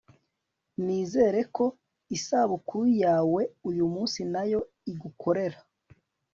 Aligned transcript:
nizere 0.83 1.39
ko 1.55 1.65
isabukuru 2.17 2.85
yawe 3.03 3.41
uyumunsi 3.69 4.19
nayo 4.33 4.59
igukorera 4.91 5.59